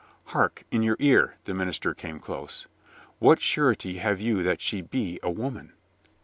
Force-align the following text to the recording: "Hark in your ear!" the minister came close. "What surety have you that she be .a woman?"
"Hark 0.33 0.63
in 0.71 0.81
your 0.81 0.95
ear!" 0.99 1.35
the 1.45 1.53
minister 1.53 1.93
came 1.93 2.19
close. 2.19 2.65
"What 3.19 3.39
surety 3.39 3.99
have 3.99 4.19
you 4.19 4.41
that 4.41 4.59
she 4.59 4.81
be 4.81 5.19
.a 5.21 5.29
woman?" 5.29 5.73